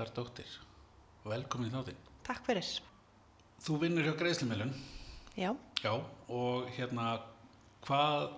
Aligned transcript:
Hildardóttir. 0.00 0.48
Velkomin 1.28 1.68
í 1.68 1.72
þáttinn. 1.74 1.96
Takk 2.24 2.46
fyrir. 2.46 2.68
Þú 3.60 3.74
vinnur 3.82 4.06
hjá 4.08 4.14
greiðslumilun. 4.16 4.70
Já, 5.36 5.50
Já, 5.84 5.92
og 6.32 6.70
hérna, 6.76 7.18
hvað 7.84 8.30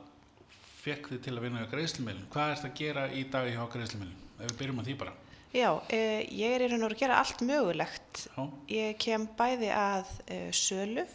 fekk 0.83 1.13
þið 1.13 1.21
til 1.23 1.35
að 1.37 1.45
vinna 1.47 1.63
hjá 1.63 1.71
greiðslumilun? 1.71 2.27
Hvað 2.35 2.55
ert 2.57 2.67
að 2.67 2.75
gera 2.81 3.05
í 3.15 3.23
dag 3.31 3.47
hjá 3.55 3.63
greiðslumilun? 3.77 4.19
Ef 4.41 4.51
við 4.51 4.59
byrjum 4.59 4.83
á 4.83 4.87
því 4.89 4.97
bara. 5.05 5.15
já 5.55 5.69
uh, 5.71 6.21
ég 6.33 6.57
er 6.57 6.65
í 6.65 6.69
raun 6.73 6.83
og 6.89 6.91
að 6.97 6.99
gera 7.05 7.21
allt 7.23 7.43
mögulegt. 7.47 8.25
Já, 8.35 8.43
Ég 8.73 8.99
kem 8.99 9.29
bæði 9.39 9.71
að 9.77 10.11
uh, 10.27 10.51
sölu 10.51 11.07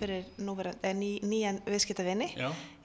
fyrir 0.00 0.24
núverandi, 0.38 0.78
eh, 0.88 0.94
ný, 0.94 1.10
nýjan 1.22 1.60
viðskiptavinni. 1.66 2.28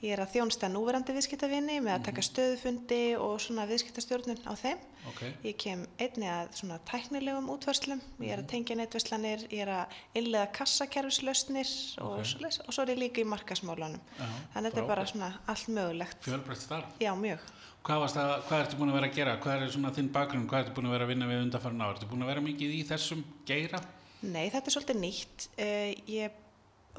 Ég 0.01 0.11
er 0.13 0.19
að 0.21 0.31
þjónsta 0.35 0.69
núverandi 0.69 1.13
viðskiptavinni 1.15 1.79
með 1.81 1.93
að 1.95 2.03
taka 2.05 2.21
stöðufundi 2.21 2.99
og 3.19 3.39
svona 3.41 3.65
viðskiptastjórnun 3.69 4.43
á 4.45 4.53
þeim. 4.55 4.77
ok, 5.07 5.21
Ég 5.43 5.57
kem 5.57 5.85
einni 5.99 6.27
að 6.29 6.51
svona 6.53 6.79
tæknilegum 6.85 7.49
útverslum, 7.49 8.01
ég 8.21 8.31
er 8.35 8.39
að 8.43 8.47
tengja 8.47 8.75
netverslanir, 8.75 9.47
ég 9.49 9.61
er 9.65 9.67
að 9.67 9.87
innlega 10.15 10.51
kassakerfislausnir 10.53 11.67
og, 12.01 12.19
Ok. 12.19 12.25
svoleiðis. 12.25 12.59
og 12.67 12.73
svo 12.73 12.81
er 12.83 12.93
ég 12.95 12.99
líka 12.99 13.21
í 13.21 13.25
markasmálunum. 13.25 13.99
já. 14.19 14.25
Þannig 14.53 14.55
að 14.55 14.73
þetta 14.73 14.83
er 14.83 14.87
bara 14.87 15.05
svona 15.05 15.33
allt 15.47 15.67
mögulegt. 15.67 16.21
Fjölbreytt 16.21 16.61
starf. 16.61 16.85
Já, 16.99 17.13
mjög. 17.15 17.39
Hvað, 17.83 17.99
varst 18.03 18.17
að, 18.17 18.43
hvað 18.47 18.65
ertu 18.65 18.75
búin 18.77 18.89
að 18.89 18.93
vera 18.99 19.07
að 19.07 19.15
gera? 19.15 19.37
Hvað 19.39 19.61
er 19.63 19.69
svona 19.71 19.91
þinn 19.95 20.09
bakgrunn? 20.11 20.47
Hvað 20.47 20.65
ertu 20.65 20.73
búin 20.75 20.87
að 20.87 20.91
vera 20.91 21.05
að 21.05 21.07
vinna 21.07 21.25
við 21.29 21.43
undanfarn 21.45 21.81
á? 21.81 21.87
Ertu 21.93 22.09
búin 22.09 22.23
að 22.23 22.27
vera 22.27 22.41
mikið 22.41 22.73
í 22.75 22.81
þessum 22.85 23.23
geira? 23.45 23.79
Nei, 24.23 24.49
þetta 24.49 24.67
er 24.67 24.73
svolítið 24.75 24.99
nýtt. 24.99 25.47
Uh, 25.57 25.93
ég 26.11 26.31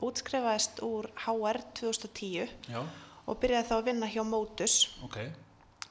útskrifaðist 0.05 0.81
úr 0.87 1.09
HR 1.27 1.59
2010 1.81 2.49
Já, 2.69 2.81
og 3.27 3.39
byrjaði 3.43 3.69
þá 3.69 3.75
að 3.79 3.85
vinna 3.91 4.07
hjá 4.11 4.23
Motus 4.25 4.75
ok, 5.05 5.19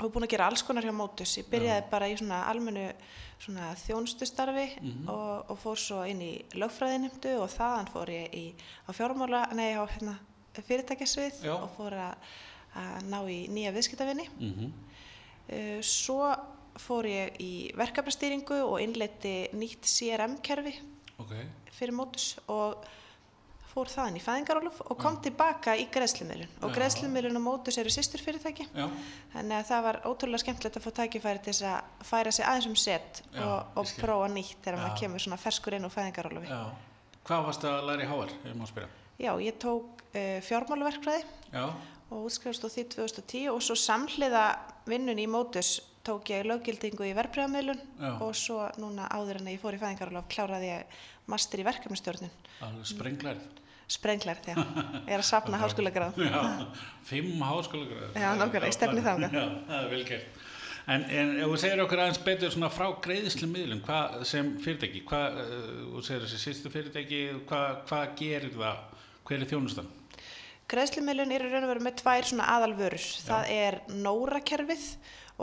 og 0.02 0.12
búin 0.14 0.26
að 0.28 0.34
gera 0.36 0.48
alls 0.52 0.62
konar 0.64 0.84
hjá 0.86 0.94
Motus. 0.94 1.38
Ég 1.40 1.48
byrjaði 1.52 1.86
bara 1.92 2.08
í 2.10 2.18
svona 2.18 2.44
almennu 2.52 2.88
svona 3.40 3.72
þjónustustarfi 3.84 4.68
Mhm. 4.82 5.08
og, 5.10 5.50
og 5.52 5.58
fór 5.62 5.78
svo 5.78 6.04
inn 6.10 6.22
í 6.22 6.34
lögfræðinemdu 6.54 7.36
og 7.42 7.50
þaðan 7.54 7.90
fór 7.94 8.10
ég 8.10 8.34
í, 8.34 8.46
á 8.86 8.92
fjármála, 8.94 9.54
nei 9.54 9.74
á 9.78 9.86
hérna, 9.86 10.18
fyrirtækjasvið 10.58 11.44
Já. 11.46 11.54
og 11.54 11.70
fór 11.78 11.94
að, 11.94 12.16
að 12.76 13.04
ná 13.10 13.20
í 13.30 13.40
nýja 13.50 13.74
viðskiptavinni. 13.74 14.30
mhm, 14.40 14.72
Uh, 15.48 15.80
svo 15.80 16.26
fór 16.76 17.06
ég 17.08 17.38
í 17.40 17.72
verkefnastýringu 17.80 18.58
og 18.68 18.82
innleiti 18.84 19.48
nýtt 19.56 19.88
CRM-kerfi 19.88 20.74
ok, 21.24 21.32
fyrir 21.72 21.94
mótus 21.96 22.34
og 22.52 22.84
fór 23.78 23.92
þaðan 23.94 24.18
í 24.18 24.24
fæðingarólof 24.26 24.80
og 24.90 24.98
kom 25.02 25.20
tilbaka 25.22 25.76
í 25.78 25.86
greiðslumiðlun 25.94 26.54
og 26.66 26.72
Já. 26.72 26.76
greiðslumiðlun 26.80 27.40
og 27.40 27.44
mótus 27.46 27.78
eru 27.78 27.94
sýstur 27.94 28.24
fyrirtæki 28.26 28.66
já, 28.74 28.88
þannig 29.36 29.58
að 29.60 29.68
það 29.70 29.84
var 29.88 30.00
ótrúlega 30.10 30.44
skemmtilegt 30.44 30.80
að 30.80 30.88
fá 30.88 30.92
tækifæri 31.02 31.44
til 31.46 31.54
þess 31.54 31.68
að 31.70 32.08
færa 32.10 32.34
sig 32.34 32.48
aðeins 32.50 32.70
um 32.72 32.78
set 32.82 33.22
Já, 33.36 33.44
og, 33.46 33.76
og 33.78 33.92
ég 33.92 34.00
prófa 34.02 34.30
nýtt 34.34 34.64
þegar 34.66 34.80
maður 34.82 35.02
kemur 35.04 35.26
svona 35.26 35.40
ferskur 35.42 35.78
inn 35.78 35.86
úr 35.86 35.94
fæðingarólofi. 35.94 36.50
já. 36.50 36.62
Hvað 37.28 37.46
varst 37.50 37.68
að 37.68 37.86
læra 37.90 38.06
í 38.06 38.10
HR, 38.10 38.34
spyrja? 38.72 38.90
Já, 39.18 39.32
ég 39.44 39.60
tók 39.62 40.02
uh, 40.14 40.40
fjármálaverkfræði 40.48 41.24
Já, 41.52 41.66
og 42.08 42.26
útskrifast 42.30 42.66
á 42.66 42.70
því 42.72 42.88
2010 42.96 43.52
og 43.52 43.62
svo 43.66 43.78
samhliða 43.78 44.48
vinnun 44.88 45.20
í 45.20 45.28
mótus 45.30 45.78
tók 46.08 46.32
ég 46.32 46.48
löggildingu 46.48 47.04
í 47.10 47.16
verbreyðamiðlun 47.18 47.82
Já. 48.00 48.12
og 48.24 48.36
svo 48.38 48.62
núna 48.80 49.10
áður 49.12 49.42
en 49.42 49.52
ég 49.52 49.60
fór 49.62 49.76
í 49.76 49.82
fæðingarólof 49.82 50.30
kláraði 50.32 50.70
ég 50.72 51.00
master 51.28 51.60
í 51.60 51.68
verkefnastjórnun 51.68 52.32
alveg 52.64 52.88
Sprenglar, 53.88 54.40
já. 54.44 54.56
Ég 54.58 55.14
er 55.16 55.22
að 55.22 55.28
sapna 55.30 55.60
háskólagráð. 55.62 56.18
Já, 56.20 56.42
fimm 57.08 57.40
háskólagröður. 57.40 58.18
Já, 58.20 58.30
nákvæmlega, 58.36 58.68
ég 58.68 58.76
stefni 58.76 59.04
þangað. 59.06 59.38
Já, 59.38 59.46
það 59.70 59.78
er 59.78 59.92
vel 59.94 60.02
gert. 60.10 60.42
En, 60.88 61.04
en 61.12 61.32
ef 61.44 61.52
þú 61.52 61.60
segir 61.60 61.84
okkur 61.84 62.02
aðeins 62.04 62.20
betur 62.24 62.52
svona 62.52 62.70
frá 62.72 62.88
greiðislu 63.04 63.48
miðlum, 63.52 63.80
hvað 63.84 64.18
sem 64.28 64.54
fyrirtæki, 64.64 65.04
hvað, 65.08 65.40
uh, 65.44 65.70
þú 65.94 66.04
segir 66.08 66.26
þessi 66.26 66.40
sýstu 66.44 66.72
fyrirtæki, 66.72 67.22
hvað, 67.48 67.80
hvað 67.90 68.12
gerir 68.20 68.54
það, 68.56 68.84
hver 69.28 69.40
er 69.44 69.52
þjónustan? 69.52 69.90
Greiðslumilun 70.68 71.32
er 71.32 71.48
í 71.48 71.52
raun 71.52 71.64
og 71.64 71.72
veru 71.72 71.86
með 71.88 71.98
tvær 72.02 72.28
svona 72.28 72.50
aðalvörur. 72.58 73.08
Það 73.24 73.52
er 73.56 73.80
Nóra-kerfið 74.04 74.86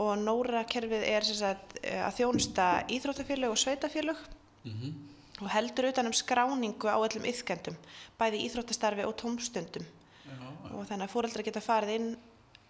og 0.05 0.13
Nóra-kerfið 0.21 1.09
er 1.15 1.29
sagt, 1.29 1.79
eh, 1.81 2.03
að 2.05 2.21
þjónusta 2.21 2.69
íþróttafélög 2.93 3.57
og 3.57 3.61
sveitafélög 3.65 4.25
Mm 4.65 5.14
og 5.43 5.49
heldur 5.51 5.89
utan 5.91 6.07
um 6.07 6.15
skráningu 6.15 6.87
á 6.87 6.97
öllum 7.03 7.27
yðkendum, 7.27 7.77
bæði 8.21 8.45
íþróttastarfi 8.47 9.05
og 9.09 9.17
tómstundum. 9.19 9.87
Já, 10.25 10.37
Og 10.75 10.87
þannig 10.89 11.07
að 11.09 11.13
fóreldrar 11.13 11.45
geta 11.47 11.61
farið 11.63 11.95
inn 11.99 12.09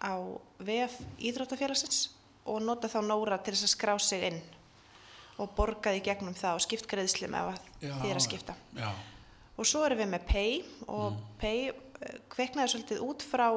á 0.01 0.13
VF 0.59 0.97
íþróttafélagsins 1.19 2.09
og 2.45 2.61
nota 2.61 2.89
þá 2.91 2.99
Nóra 3.05 3.37
til 3.41 3.53
þess 3.55 3.67
að 3.69 3.73
skrá 3.75 3.95
sig 4.01 4.23
inn 4.27 4.41
og 5.41 5.49
borgaði 5.55 6.01
gegnum 6.05 6.35
það 6.37 6.57
og 6.59 6.63
skipt 6.63 6.87
greiðslum 6.87 7.33
ef 7.35 7.53
að 7.53 7.63
þið 7.81 8.09
er 8.11 8.19
að 8.19 8.25
skipta. 8.27 8.55
já, 8.77 8.89
Og 9.57 9.65
svo 9.65 9.85
erum 9.85 9.97
við 10.03 10.09
með 10.11 10.25
Pay 10.27 10.63
og 10.91 11.17
Pay 11.39 11.69
eh, 11.69 12.19
kveiknaði 12.29 12.73
svolítið 12.73 13.01
út 13.05 13.23
frá 13.23 13.47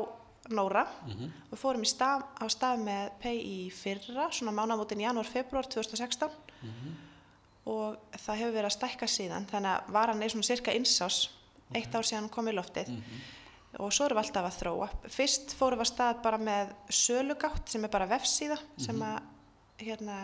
Nóra. 0.48 0.86
mhm, 1.06 1.32
Við 1.50 1.58
fórum 1.60 1.82
í 1.84 1.88
stað, 1.90 2.22
á 2.40 2.44
stað 2.48 2.80
með 2.86 3.10
Pay 3.20 3.36
í 3.42 3.58
fyrra, 3.74 4.30
svona 4.32 4.54
mánamótin 4.56 5.00
janúar, 5.02 5.26
februar 5.28 5.66
2016 5.66 6.30
og 7.68 7.98
það 8.16 8.40
hefur 8.42 8.54
verið 8.54 8.68
að 8.70 8.76
stækka 8.76 9.08
síðan 9.12 9.48
þannig 9.50 9.74
að 9.74 9.90
varan 9.96 10.22
er 10.24 10.32
svona 10.32 10.48
cirka 10.48 10.74
insás 10.76 11.18
eitt 11.76 11.94
ár 11.94 12.06
síðan 12.06 12.26
hún 12.26 12.32
kom 12.32 12.48
í 12.48 12.54
loftið 12.56 12.92
og 13.78 13.92
svo 13.92 14.06
erum 14.06 14.18
við 14.18 14.22
alltaf 14.24 14.46
að 14.48 14.58
þróa. 14.62 14.86
Fyrst 15.12 15.52
fórum 15.58 15.80
við 15.80 15.84
að 15.84 15.90
stað 15.90 16.20
bara 16.24 16.38
með 16.40 16.70
sölugátt 16.88 17.68
sem 17.68 17.84
er 17.84 17.92
bara 17.92 18.08
vefsíða 18.08 18.56
sem 18.80 19.02
að 19.04 19.18
hérna, 19.78 20.16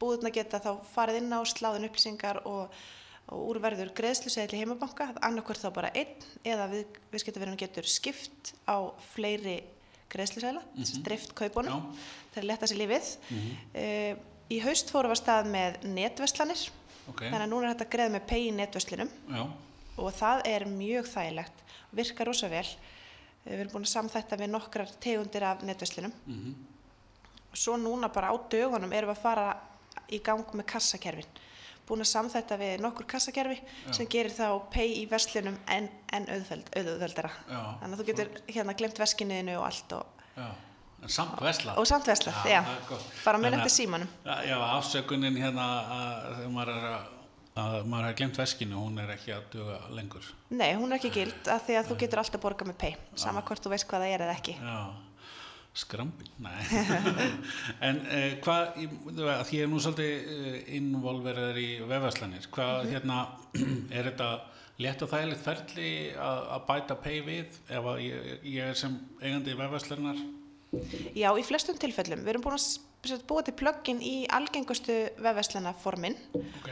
búðurna 0.00 0.32
geta 0.34 0.62
þá 0.64 0.70
farið 0.94 1.20
inn 1.20 1.36
á 1.36 1.40
sláðin 1.46 1.86
upplýsingar 1.86 2.40
og, 2.48 2.72
og 3.28 3.42
úrverður 3.52 3.92
greiðsluseðli 3.98 4.62
heimabanka, 4.62 5.12
annarkvort 5.20 5.62
þá 5.62 5.68
bara 5.76 5.92
einn 5.94 6.24
eða 6.42 6.66
við, 6.72 6.96
viðskiptaverðinu 7.12 7.60
getur 7.60 7.86
skipt 7.90 8.54
á 8.66 8.90
fleiri 9.12 9.60
greiðsluseðla, 10.10 10.64
mm 10.64 10.82
-hmm. 10.82 11.04
drift 11.06 11.36
kaupunum 11.38 11.76
Já. 11.76 12.00
til 12.34 12.42
að 12.42 12.48
leta 12.50 12.66
sér 12.66 12.80
lífið. 12.80 13.12
Mm 13.28 14.24
í 14.52 14.60
haust 14.62 14.92
fórum 14.92 15.10
við 15.10 15.16
að 15.16 15.22
stað 15.22 15.48
með 15.50 15.78
netverslanir, 15.90 16.64
ok, 17.08 17.20
þannig 17.26 17.42
að 17.46 17.52
núna 17.52 17.68
er 17.70 17.74
þetta 17.74 17.88
greið 17.96 18.12
með 18.16 18.26
pay 18.30 18.40
í 18.48 18.52
netverslinum 18.56 19.10
já, 19.30 19.42
og 19.98 20.12
það 20.18 20.42
er 20.52 20.64
mjög 20.70 21.06
þægilegt, 21.12 21.64
virkar 21.92 22.26
rosa 22.30 22.48
vel. 22.52 22.66
Eh, 23.46 23.52
Við 23.54 23.60
erum 23.62 23.72
búin 23.76 23.86
að 23.86 23.92
samþætta 23.94 24.36
við 24.40 24.50
nokkrar 24.50 24.90
tegundir 25.00 25.44
af 25.46 25.62
netverslinum. 25.62 26.12
mhm, 26.26 26.54
Svo 27.56 27.76
núna 27.80 28.08
bara 28.12 28.28
á 28.28 28.36
dögunum 28.50 28.92
erum 28.92 29.08
við 29.10 29.16
að 29.16 29.22
fara 29.22 29.56
í 30.12 30.18
gang 30.22 30.42
með 30.52 30.66
kassakerfin. 30.66 31.30
Búin 31.86 32.02
að 32.02 32.10
samþætta 32.10 32.56
við 32.58 32.80
nokkur 32.82 33.06
kassakerfi 33.06 33.60
sem 33.94 34.06
gerir 34.10 34.30
þá 34.34 34.60
pay 34.70 34.88
í 35.00 35.06
verslunum 35.08 35.56
en, 35.68 35.88
en. 36.12 36.26
Já, 37.48 37.62
Þannig 37.80 37.94
að 37.94 38.00
þú 38.02 38.06
getur 38.10 38.30
hérna 38.50 38.74
glemt 38.76 38.98
veskinuðinu 38.98 39.54
og 39.60 39.64
allt 39.70 39.92
og, 39.92 40.06
já, 40.36 40.48
en 41.06 41.12
samt 41.14 41.40
vesla. 41.42 41.74
og 41.78 41.86
samt 41.86 42.08
veslað, 42.10 42.40
já. 42.50 42.60
gott. 42.88 43.04
Bara 43.24 43.38
að- 43.54 43.62
eftir 43.62 43.74
símanum. 43.76 44.08
Já, 44.26 44.34
já, 44.50 44.56
afsökunin 44.76 45.36
hérna 45.38 45.66
að 45.96 46.26
þegar 46.40 46.52
maður 46.58 46.72
er 46.76 46.88
að, 46.90 47.12
að 47.62 47.86
maður 47.88 48.08
har 48.10 48.16
glemt 48.20 48.36
veskinu, 48.42 48.76
hún 48.82 48.98
er 49.00 49.14
ekki 49.14 49.32
að 49.36 49.44
duga 49.54 49.78
lengur. 49.96 50.26
Nei, 50.50 50.70
hún 50.76 50.90
er 50.92 50.98
ekki 50.98 51.12
gild 51.14 51.48
af 51.54 51.62
því 51.66 51.78
að 51.80 51.90
þú 51.92 51.98
getur 52.02 52.18
alltaf 52.24 52.42
borgað 52.42 52.72
með 52.72 52.78
pay, 52.82 52.96
sama 53.16 53.42
hvort 53.46 53.62
þú 53.64 53.72
veist 53.76 53.86
hvað 53.88 54.02
það 54.04 54.14
er 54.18 54.24
eða 54.26 54.34
ekki. 54.40 54.56
Já, 54.60 54.80
skrambin, 55.76 56.28
nei. 56.40 56.64
en 57.86 57.98
uh, 58.06 58.28
hvað, 58.44 58.76
því 59.46 59.58
ég 59.58 59.64
er 59.66 59.70
nú 59.72 59.80
svolítið 59.84 60.28
uh, 60.34 60.58
involveraður 60.78 61.58
í 61.62 61.68
vefaslanir, 61.90 62.46
hvað, 62.54 62.84
Mhm. 62.86 62.92
hérna, 62.94 63.18
er 64.00 64.10
þetta 64.10 64.28
létt 64.84 65.02
og 65.06 65.08
þægilegt 65.12 65.44
ferli 65.44 65.90
að, 66.20 66.40
bæta 66.68 66.96
pay 67.00 67.20
við 67.24 67.60
ef 67.72 67.86
að 67.92 68.00
ég, 68.04 68.32
ég 68.44 68.70
er 68.72 68.74
sem 68.76 68.96
eigandi 69.22 69.54
vefaslarnar? 69.56 70.18
Já, 71.16 71.30
í 71.38 71.44
flestum 71.46 71.78
tilfellum. 71.80 72.24
Við 72.24 72.34
erum 72.34 72.44
búin 72.46 72.58
að 72.58 73.24
búa 73.30 73.44
til 73.46 73.54
plugin 73.58 74.02
í 74.02 74.16
algengustu 74.34 74.96
vefverslana 75.22 75.74
formin 75.82 76.16
Ok. 76.34 76.70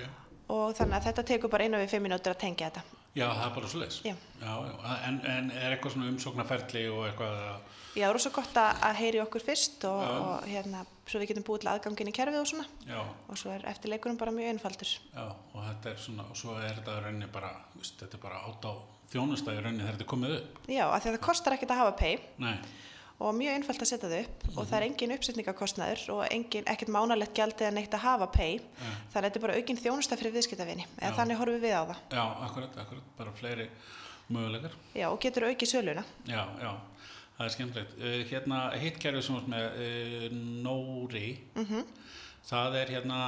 og 0.48 0.74
þannig 0.78 0.98
að 0.98 1.08
þetta 1.10 1.26
tekur 1.32 1.52
bara 1.52 1.64
einu 1.68 1.78
við 1.82 1.92
fimm 1.94 2.06
mínútur 2.08 2.34
að 2.34 2.42
tengja 2.44 2.70
þetta. 2.70 2.82
Já, 3.14 3.28
það 3.30 3.44
er 3.46 3.54
bara 3.54 3.68
svo 3.70 3.78
leis. 3.78 4.00
Já. 4.02 4.14
Já, 4.42 4.52
já, 4.66 4.94
en, 5.06 5.20
en 5.30 5.50
er 5.54 5.76
eitthvað 5.76 5.92
svona 5.94 6.08
umsóknarferli 6.10 6.88
og 6.90 7.04
eitthvað 7.06 7.36
að, 7.44 7.60
Já, 7.94 8.08
rosa 8.10 8.30
gott 8.34 8.56
að, 8.58 8.96
heyri 8.98 9.20
okkur 9.22 9.44
fyrst 9.46 9.84
og, 9.86 10.00
og 10.02 10.48
hérna, 10.50 10.80
svo 11.06 11.20
við 11.22 11.28
getum 11.30 11.44
búið 11.46 11.60
til 11.62 11.68
aðgangin 11.70 12.08
í 12.10 12.14
kerfið 12.16 12.40
og 12.40 12.48
svona 12.50 12.64
já, 12.88 12.98
og 13.30 13.38
svo 13.38 13.52
er 13.54 13.62
eftirleikunum 13.70 14.18
bara 14.18 14.32
mjög 14.34 14.50
einfaldur. 14.50 14.90
já, 15.14 15.26
og 15.30 15.60
þetta 15.62 15.92
er 15.92 16.00
svona, 16.02 16.26
og 16.26 16.40
svo 16.40 16.56
er 16.58 16.74
þetta 16.80 16.96
rauninni 17.04 17.28
bara, 17.30 17.52
veist, 17.76 17.94
þetta 18.02 18.18
er 18.18 18.22
bara 18.24 18.40
át 18.50 18.66
á 18.66 18.72
þjónusta 19.14 19.54
í 19.54 19.60
rauninni 19.62 19.84
þegar 19.86 19.94
þetta 19.94 20.06
er 20.08 20.10
komið 20.10 20.34
upp. 20.40 20.58
Já, 20.74 20.84
af 20.90 21.04
því 21.04 21.12
að 21.12 21.14
það 21.14 21.22
kostar 21.28 21.54
ekkert 21.54 21.76
að 21.76 21.82
hafa 21.84 21.94
pay 22.02 22.18
Nei, 22.42 22.56
og 23.22 23.34
mjög 23.38 23.58
einfalt 23.58 23.82
að 23.84 23.90
setja 23.92 24.10
þau 24.10 24.20
upp 24.20 24.46
og 24.54 24.68
það 24.68 24.76
er 24.78 24.86
engin 24.88 25.14
uppsetningakostnaður 25.14 26.00
og 26.16 26.22
engin, 26.34 26.64
ekkert 26.70 26.90
mánalegt 26.94 27.36
gjald 27.38 27.60
eða 27.60 27.74
neitt 27.76 27.94
að 27.94 28.06
hafa 28.06 28.30
pay 28.34 28.56
þannig 28.58 29.14
að 29.14 29.26
þetta 29.26 29.38
er 29.38 29.44
bara 29.46 29.58
aukin 29.58 29.82
þjónusta 29.84 30.18
fyrir 30.18 30.34
viðskiptavinni 30.34 30.86
eða 30.98 31.12
þannig 31.20 31.38
horfum 31.40 31.62
við 31.62 31.76
á 31.78 31.82
það. 31.84 32.00
já, 32.10 32.24
akkurat, 32.48 32.80
akkurat, 32.82 33.12
bara 33.18 33.36
fleiri 33.38 33.68
möguleikar. 34.28 34.74
Já, 34.96 35.08
og 35.10 35.20
getur 35.22 35.48
aukið 35.50 35.70
söluna. 35.70 36.04
Já, 36.28 36.42
já, 36.60 36.72
það 37.36 37.46
er 37.46 37.54
skemmtilegt. 37.54 37.94
Uh, 38.00 38.18
hérna, 38.30 38.60
hitt 38.80 38.98
kerfið 39.02 39.26
sem 39.26 39.38
varst 39.38 39.50
með 39.52 39.78
uh, 39.84 40.26
Nóri, 40.64 41.28
það 42.48 42.78
er 42.80 42.92
hérna, 42.96 43.20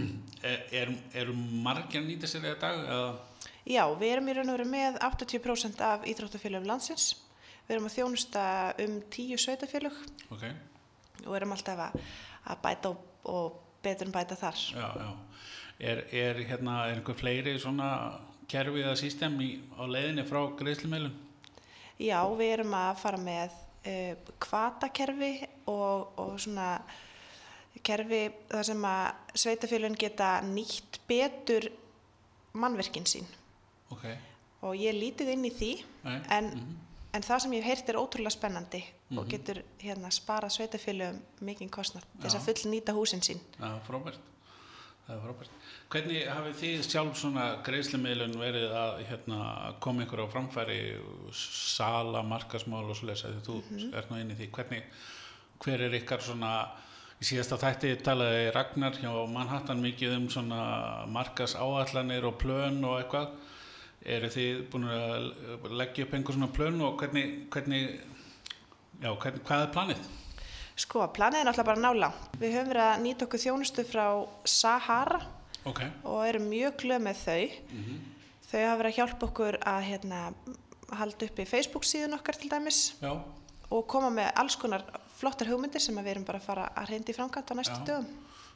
er, 0.50 0.62
er, 0.82 0.94
eru 1.22 1.36
margir 1.38 2.02
að 2.02 2.10
nýta 2.10 2.30
sér 2.30 2.50
í 2.50 2.54
dag? 2.60 2.84
Eða? 2.84 3.10
Já, 3.70 3.84
við 4.00 4.14
erum 4.16 4.30
í 4.30 4.36
raun 4.36 4.50
og 4.50 4.56
veru 4.58 4.70
með 4.70 5.00
80% 5.06 5.82
af 5.86 6.06
íþróttafélögum 6.08 6.70
landsins. 6.70 7.12
Við 7.70 7.76
erum 7.76 7.86
að 7.86 7.92
þjónusta 7.94 8.44
um 8.82 8.94
10 9.14 9.38
sveitafélög 9.38 9.98
Ok, 10.34 10.40
og 11.22 11.34
erum 11.38 11.52
alltaf 11.54 11.82
að, 11.84 12.00
að 12.50 12.62
bæta 12.64 12.90
og, 12.90 13.04
og 13.30 13.60
betur 13.84 14.08
en 14.08 14.14
bæta 14.16 14.34
þar. 14.40 14.64
já, 14.74 14.88
já. 14.98 15.10
Er, 15.80 16.02
er 16.10 16.40
hérna, 16.48 16.80
er 16.90 16.98
einhver 16.98 17.14
fleiri 17.14 17.54
svona 17.62 17.92
kerfi 18.50 18.82
eða 18.82 18.96
sístem 18.98 19.38
á 19.78 19.86
leiðinni 19.86 20.26
frá 20.26 20.40
greiðslumeilun? 20.58 21.14
Já, 22.02 22.18
við 22.34 22.56
erum 22.56 22.74
að 22.74 22.90
fara 23.04 23.22
með 23.22 23.54
uh, 23.86 24.34
kvatakerfi 24.42 25.30
og, 25.70 26.10
og 26.18 26.34
svona 26.42 26.72
kerfi 27.86 28.24
þar 28.50 28.66
sem 28.66 28.84
að 28.90 29.38
sveitafélögin 29.46 30.02
geta 30.02 30.34
nýtt 30.44 30.98
betur 31.06 31.70
mannverkin 32.58 33.06
sín 33.06 33.30
Ok, 33.94 34.10
og 34.66 34.74
ég 34.74 34.98
lítið 34.98 35.36
inn 35.38 35.46
í 35.46 35.54
því 35.54 35.72
Nei, 36.02 36.18
en, 36.34 36.50
mhm. 36.50 36.78
En 37.12 37.26
það 37.26 37.44
sem 37.44 37.54
ég 37.56 37.64
hef 37.64 37.70
heyrt 37.70 37.92
er 37.92 38.00
ótrúlega 38.00 38.34
spennandi 38.34 38.82
og 39.18 39.28
getur 39.30 39.62
hérna 39.82 40.10
sparað 40.14 40.56
sveitafélögum 40.56 41.22
mikinn 41.46 41.72
kostnað 41.72 42.06
til 42.12 42.26
þess 42.26 42.36
Já. 42.36 42.40
að 42.40 42.48
full 42.48 42.72
nýta 42.74 42.96
húsin 42.96 43.24
sín. 43.24 43.40
er 45.16 45.24
frábært. 45.24 45.48
Er. 45.48 45.48
Hvernig 45.90 46.26
hafið 46.30 46.58
þið 46.60 46.84
sjálf 46.86 47.16
svona 47.18 47.44
greiðslumeilun 47.66 48.36
verið 48.38 48.74
að 48.78 49.00
hérna, 49.08 49.38
koma 49.82 50.04
ykkur 50.04 50.22
á 50.22 50.26
framfæri, 50.30 50.76
sala, 51.34 52.22
markasmál 52.22 52.84
og 52.84 52.94
svo 52.94 53.08
lesa 53.08 53.32
því 53.32 53.40
þú 53.48 53.56
ert 53.98 54.12
nú 54.12 54.20
inn 54.20 54.30
í 54.30 54.36
því. 54.38 54.50
Hvernig, 54.54 55.00
hver 55.64 55.82
er 55.88 55.96
ykkar 55.98 56.22
svona, 56.22 56.52
í 57.18 57.26
síðasta 57.26 57.58
þætti 57.58 57.96
talaði 58.06 58.52
Ragnar 58.54 59.00
hjá 59.02 59.10
Manhattan 59.34 59.82
mikið 59.82 60.14
um 60.20 60.28
svona 60.30 60.60
markas 61.10 61.56
áallanir 61.58 62.28
og 62.30 62.38
plön 62.38 62.78
og 62.84 63.00
eitthvað. 63.00 63.34
Eru 64.00 64.30
þið 64.32 64.60
búin 64.72 64.86
að 64.88 65.26
leggja 65.76 66.06
upp 66.06 66.14
einhver 66.16 66.36
svona 66.36 66.48
plön 66.56 66.80
og 66.80 66.96
hvernig, 67.02 67.34
hvernig, 67.52 67.98
já, 69.02 69.10
hvernig, 69.12 69.42
hvað 69.44 69.64
er 69.66 69.74
planið? 69.74 70.06
Sko, 70.80 71.02
planið 71.12 71.42
er 71.42 71.48
náttúrulega 71.50 71.68
bara 71.68 71.82
ná 71.84 71.90
langt. 71.98 72.38
Við 72.40 72.54
höfum 72.56 72.70
verið 72.72 72.86
að 72.86 73.02
nýta 73.04 73.26
okkur 73.26 73.42
þjónustu 73.42 73.84
frá 73.84 74.06
Sahara 74.48 75.20
Ok, 75.68 75.82
og 76.08 76.22
erum 76.24 76.46
mjög 76.48 76.78
glöð 76.80 77.02
með 77.04 77.20
þau. 77.20 77.50
Mhm. 77.76 77.98
Þau 78.50 78.60
hafa 78.64 78.78
verið 78.80 78.90
að 78.90 78.96
hjálpa 78.96 79.26
okkur 79.28 79.58
að 79.60 79.82
hérna, 79.90 80.20
halda 80.96 81.26
upp 81.28 81.38
í 81.38 81.46
Facebook 81.46 81.84
síðun 81.86 82.16
okkar 82.16 82.34
til 82.40 82.48
dæmis 82.50 82.80
já, 82.98 83.12
og 83.70 83.86
koma 83.86 84.08
með 84.10 84.32
alls 84.40 84.56
konar 84.58 84.82
flottar 85.20 85.46
hugmyndir 85.46 85.80
sem 85.84 85.94
við 86.00 86.14
erum 86.14 86.24
bara 86.26 86.40
að 86.40 86.48
fara 86.48 86.64
að 86.74 86.90
reyndi 86.90 87.12
í 87.12 87.18
framkvæmt 87.18 87.52
á 87.52 87.54
næstu 87.54 87.76
Já. 87.76 87.84
dögum. 87.86 88.08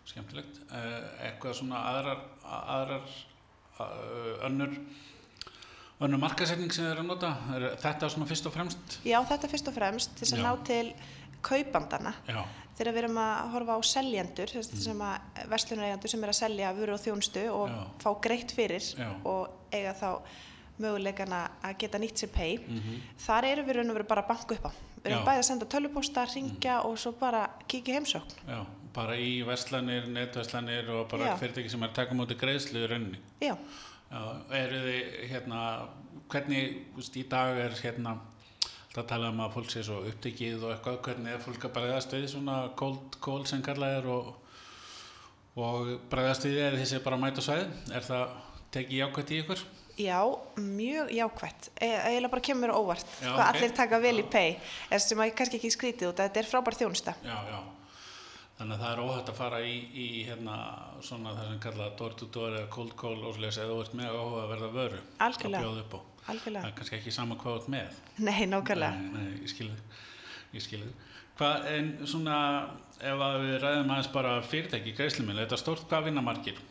skemmtilegt. 0.04 0.58
Eh, 0.72 1.28
eitthvað 1.28 1.54
svona 1.60 1.78
aðrar, 1.92 2.24
aðrar 2.44 3.06
önnur, 4.48 4.74
önnur 6.00 6.18
markasetning 6.18 6.72
sem 6.74 6.84
þið 6.84 6.90
eru 6.92 7.04
að 7.04 7.10
nota? 7.12 7.30
Er 7.54 7.66
þetta 7.82 8.10
svona 8.10 8.26
fyrst 8.26 8.46
og 8.46 8.54
fremst? 8.56 8.98
Já, 9.06 9.18
þetta 9.30 9.50
fyrst 9.52 9.68
og 9.70 9.74
fremst 9.74 10.16
til 10.18 10.28
að 10.32 10.38
Já. 10.38 10.44
ná 10.44 10.64
til 10.66 10.94
kaupandana. 11.44 12.14
Já, 12.28 12.44
Þegar 12.74 12.90
við 12.90 13.04
erum 13.04 13.18
að 13.22 13.50
horfa 13.52 13.74
á 13.78 13.80
seljendur, 13.86 14.50
mm. 14.50 14.78
sem 14.82 15.02
að 15.06 15.44
verslunareigandur 15.52 16.10
sem 16.10 16.24
er 16.24 16.32
að 16.32 16.38
selja 16.40 16.72
vöru 16.74 16.96
og 16.96 17.02
þjónustu 17.04 17.44
og 17.54 17.76
fá 18.02 18.08
greitt 18.24 18.50
fyrir 18.56 18.88
og 19.22 19.70
eiga 19.70 19.92
þá 19.94 20.08
möguleikana 20.82 21.42
að 21.62 21.76
geta 21.84 22.00
nýtt 22.02 22.24
sér 22.24 22.32
pay. 22.34 22.56
Mhm. 22.58 22.96
Þar 23.22 23.46
erum 23.52 23.68
við 23.68 23.76
raun 23.78 23.90
og 23.90 23.98
veru 24.00 24.08
bara 24.10 24.24
að 24.24 24.28
banka 24.32 24.56
upp 24.56 24.66
á. 24.66 24.72
Við 25.04 25.12
erum 25.12 25.22
Já. 25.22 25.26
bæði 25.28 25.38
að 25.38 25.48
senda 25.50 25.66
tölvuposta, 25.70 26.24
ringja 26.34 26.80
og 26.88 26.98
svo 26.98 27.12
bara 27.20 27.44
kíkja 27.68 27.94
í 27.94 27.96
heimsókn. 28.00 28.34
já, 28.48 28.66
bara 28.94 29.14
í 29.14 29.44
verslanir, 29.46 30.08
netverslanir 30.08 30.88
og 30.90 31.08
bara 31.10 31.36
fyrirtæki 31.38 31.70
sem 31.70 31.82
er 31.82 31.88
að 31.88 31.94
taka 31.94 32.14
mútið 32.14 32.40
greiðslu 32.40 32.82
í 32.82 32.88
rauninni. 32.90 33.18
Já, 33.40 33.54
eru 34.10 34.80
þið 34.84 35.12
hérna, 35.30 35.60
hvernig, 36.32 36.78
veist, 36.96 37.16
í 37.16 37.24
dag 37.30 37.58
er 37.64 37.76
hérna, 37.82 38.16
það 38.94 39.08
tala 39.10 39.30
um 39.34 39.44
að 39.44 39.54
fólk 39.56 39.70
sé 39.72 39.84
svo 39.86 40.00
upptekið 40.06 40.64
og 40.64 40.74
eitthvað, 40.74 40.98
hvernig 41.08 41.34
er 41.34 41.44
fólk 41.44 41.68
að 41.68 41.76
bregðast 41.78 42.14
við 42.14 42.26
svona 42.30 42.58
cold 42.78 43.18
call 43.24 43.46
sem 43.50 43.62
kallað 43.64 43.98
er 44.00 44.10
og, 44.14 44.34
og 45.58 45.94
bregðast 46.12 46.46
við 46.46 46.60
eða 46.66 46.82
þessi 46.82 47.02
bara 47.06 47.18
mæta 47.20 47.42
svæði, 47.44 47.70
er 47.94 48.06
það 48.06 48.36
tekið 48.74 49.00
jákvæmt 49.00 49.34
í 49.34 49.40
ykkur? 49.44 49.64
já, 49.94 50.18
mjög 50.56 51.10
jákvætt. 51.14 51.70
E 51.78 51.86
eiginlega 51.86 52.30
bara 52.32 52.42
kemur 52.42 52.72
óvart 52.74 53.06
Já, 53.22 53.30
hvað 53.30 53.48
ok. 53.48 53.54
allir 53.54 53.74
taka 53.76 54.00
vel 54.02 54.18
í 54.18 54.26
pay. 54.26 54.56
Eða 54.90 54.98
sem 55.04 55.22
að 55.22 55.34
kannski 55.38 55.60
ekki 55.60 55.70
skrítið 55.70 56.10
út 56.10 56.22
þetta 56.22 56.40
er 56.40 56.48
frábær 56.50 56.76
þjónusta. 56.78 57.14
Já, 57.22 57.36
já. 57.50 57.58
Þannig 58.64 58.78
að 58.78 58.84
það 58.84 58.92
er 58.94 59.00
óhætt 59.04 59.28
að 59.28 59.34
fara 59.36 59.56
í, 59.60 59.72
í 59.92 60.04
hérna, 60.24 60.52
svona 61.04 61.32
það 61.36 61.48
sem 61.50 61.58
kallað 61.60 61.96
door 61.98 62.14
to 62.16 62.28
door 62.32 62.54
eða 62.56 62.68
cold 62.72 62.94
call 62.96 63.18
og 63.28 63.34
sliðis 63.36 63.58
eða 63.60 63.74
þú 63.74 63.82
ert 63.82 63.96
með 63.98 64.14
áhuga 64.14 64.38
að 64.40 64.52
verða 64.54 64.70
vöru 64.72 65.00
Algjörlega. 65.26 65.58
að 65.58 65.66
bjóða 65.66 65.82
upp 65.82 65.92
á. 65.92 66.00
Það 66.24 66.30
Algjörlega. 66.32 66.70
er 66.70 66.76
kannski 66.78 66.96
ekki 66.96 67.12
sama 67.12 67.36
hvað 67.42 67.50
þú 67.50 67.60
ert 67.60 67.68
með. 67.74 67.98
Nei, 68.24 68.46
nákvæmlega. 68.54 69.26
Ég 69.42 69.52
skilði. 69.52 69.76
Ég 70.54 70.64
skilði. 70.64 70.94
En 71.74 71.92
svona, 72.08 72.38
ef 73.04 73.26
við 73.44 73.54
ræðum 73.66 73.92
aðeins 73.92 74.10
bara 74.16 74.32
fyrirtæki, 74.48 74.96
greiðslumil, 74.96 75.36
þetta 75.42 75.58
er 75.58 75.62
stórt, 75.66 75.84
hvað 75.92 76.08
vinna 76.08 76.24
margir? 76.24 76.64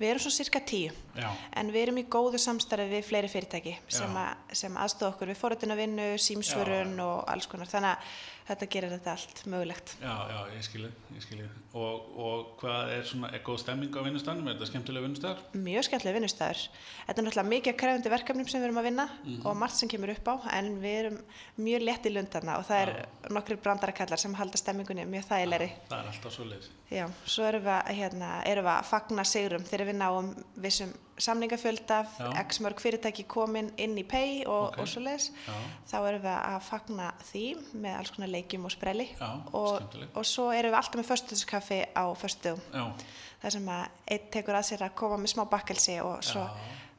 Við 0.00 0.08
erum 0.14 0.22
svo 0.24 0.30
cirka 0.32 0.60
tíu. 0.64 0.90
Já, 1.20 1.28
En 1.60 1.68
við 1.74 1.82
erum 1.82 1.98
í 2.00 2.06
góðu 2.08 2.38
samstarfi 2.40 2.86
við 2.88 3.04
fleiri 3.04 3.28
fyrirtæki 3.28 3.74
sem, 3.92 4.08
Já. 4.16 4.22
að, 4.30 4.54
sem 4.56 4.76
aðstofa 4.80 5.12
okkur 5.14 5.28
við 5.28 5.36
forritinavinnu, 5.42 6.06
símsvörun 6.16 6.94
Já. 6.96 7.04
og 7.04 7.24
alls 7.28 7.46
konar. 7.50 7.68
Þannig 7.68 7.90
að 7.90 8.14
þetta 8.50 8.68
gerir 8.72 8.90
þetta 8.94 9.12
allt 9.12 9.42
mögulegt. 9.52 9.92
já, 10.00 10.14
já, 10.30 10.38
ég 10.56 10.64
skilði, 10.64 10.90
ég 11.18 11.22
skilði. 11.26 11.48
Og, 11.74 12.06
og 12.18 12.46
hvað 12.62 12.94
er 12.96 13.04
svona, 13.10 13.28
er 13.36 13.44
góð 13.46 13.60
stemming 13.62 13.92
á 13.94 14.00
vinnustafnum? 14.08 14.48
Er 14.48 14.56
þetta 14.56 14.70
skemmtilega 14.72 15.04
vinnustafar? 15.06 15.44
Mjög 15.54 15.86
skemmtilega 15.90 16.16
vinnustæður. 16.18 16.64
Þetta 17.06 17.18
er 17.20 17.28
náttúrulega 17.28 17.52
mikið 17.52 17.78
krefandi 17.84 18.14
verkefnum 18.16 18.48
sem 18.50 18.60
við 18.64 18.70
erum 18.70 18.80
að 18.80 18.88
vinna 18.88 19.06
Mhm. 19.20 19.46
og 19.46 19.56
margt 19.60 19.76
sem 19.76 19.88
kemur 19.92 20.10
upp 20.16 20.24
á 20.32 20.34
en 20.56 20.80
við 20.80 20.98
erum 21.04 21.18
mjög 21.60 21.84
létt 21.84 22.06
í 22.08 22.14
lundarna 22.16 22.56
og 22.58 22.64
það 22.66 22.88
er 22.88 23.06
nokkri 23.30 23.56
brandarakallar 23.60 24.18
sem 24.18 24.34
halda 24.34 24.56
stemmingunni 24.56 25.04
mjög 25.04 25.28
þægilegri. 25.28 25.70
Það 25.90 25.98
er 26.00 26.08
alltaf 26.14 26.32
svo 26.32 26.44
leiðis. 26.48 26.70
Já, 26.90 27.04
svo 27.24 27.44
erum 27.46 27.62
við, 27.62 27.70
að, 27.76 27.90
hérna, 28.00 28.28
erum 28.50 28.64
við 28.66 28.72
að 28.72 28.88
fagna 28.90 29.24
sigrum 29.24 29.62
þegar 29.68 29.86
við 29.86 29.96
náum 30.00 30.30
vissum 30.64 30.90
samningafjölda, 31.20 31.98
x 32.40 32.58
mörg 32.64 32.80
fyrirtæki 32.82 33.26
komin 33.30 33.68
inn 33.78 33.94
í 34.00 34.04
pay 34.08 34.40
og, 34.48 34.70
Ok. 34.72 34.78
og 34.82 34.88
svo 34.90 35.02
leiðis. 35.04 35.28
Þá 35.86 35.96
erum 36.08 36.24
við 36.24 36.34
að 36.34 36.58
fagna 36.66 37.10
því 37.30 37.44
með 37.84 37.98
alls 38.00 38.10
konar 38.16 38.32
leikjum 38.32 38.64
og 38.66 38.74
sprelli 38.74 39.06
Já, 39.20 39.28
og, 39.52 39.96
og 40.16 40.26
svo 40.26 40.48
erum 40.56 40.72
við 40.74 40.80
alltaf 40.80 40.98
með 40.98 41.10
föstudagskaffi 41.12 41.80
á 41.94 42.04
föstudum. 42.18 42.60
já, 42.74 42.84
Það 43.40 43.52
sem 43.54 43.68
að 43.72 43.84
einn 44.12 44.26
tekur 44.34 44.54
að 44.58 44.66
sér 44.68 44.82
að 44.84 44.94
koma 45.00 45.16
með 45.16 45.30
smá 45.32 45.44
bakkelsi 45.48 45.94
og 46.04 46.24
svo, 46.26 46.42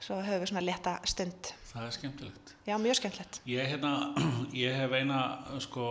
svo 0.01 0.21
höfum 0.25 0.41
við 0.41 0.49
svona 0.53 0.63
létta 0.65 0.95
stund. 1.05 1.51
það 1.73 1.83
er 1.85 1.91
skemmtilegt. 1.97 2.55
Já, 2.65 2.77
mjög 2.77 2.95
skemmtilegt. 3.01 3.41
Ég, 3.45 3.67
hérna, 3.69 3.91
ég 4.63 4.73
hef 4.79 4.91
eina 4.97 5.19
sko, 5.59 5.85